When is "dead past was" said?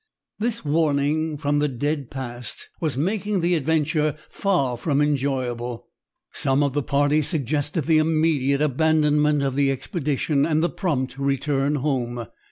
1.67-2.97